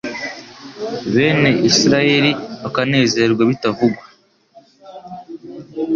bene 1.13 1.51
Israheli 1.69 2.31
bakanezerwa 2.61 3.43
bitavugwa 3.49 4.03